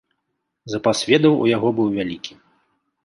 [0.75, 2.33] Запас ведаў у яго быў вялікі.